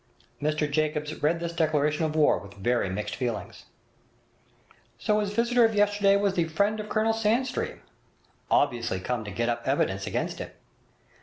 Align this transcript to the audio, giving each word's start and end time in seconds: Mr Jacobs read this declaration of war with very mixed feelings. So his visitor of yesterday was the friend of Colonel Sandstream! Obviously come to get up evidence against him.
Mr 0.41 0.65
Jacobs 0.67 1.13
read 1.21 1.39
this 1.39 1.53
declaration 1.53 2.03
of 2.05 2.15
war 2.15 2.39
with 2.39 2.55
very 2.55 2.89
mixed 2.89 3.15
feelings. 3.15 3.65
So 4.97 5.19
his 5.19 5.31
visitor 5.31 5.63
of 5.63 5.75
yesterday 5.75 6.15
was 6.17 6.33
the 6.33 6.45
friend 6.45 6.79
of 6.79 6.89
Colonel 6.89 7.13
Sandstream! 7.13 7.81
Obviously 8.49 8.99
come 8.99 9.23
to 9.23 9.29
get 9.29 9.47
up 9.47 9.61
evidence 9.67 10.07
against 10.07 10.39
him. 10.39 10.49